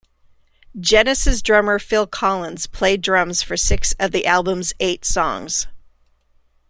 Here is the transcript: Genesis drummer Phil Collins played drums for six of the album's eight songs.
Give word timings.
Genesis 0.79 1.43
drummer 1.43 1.77
Phil 1.77 2.07
Collins 2.07 2.65
played 2.65 3.03
drums 3.03 3.43
for 3.43 3.55
six 3.55 3.93
of 3.99 4.11
the 4.11 4.25
album's 4.25 4.73
eight 4.79 5.05
songs. 5.05 5.67